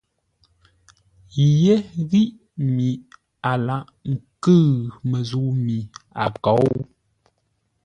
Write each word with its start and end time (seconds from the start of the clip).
Yé 1.61 1.75
ghíʼ 2.09 2.33
mi 2.73 2.87
a 3.51 3.53
laghʼ 3.65 3.89
ńkʉ̂ʉ 4.11 4.69
məzə̂u 5.09 5.47
mi 5.65 5.77
a 6.23 6.25
kôu. 6.43 6.69